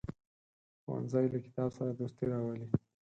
[0.81, 2.65] ښوونځی له کتاب سره دوستي راولي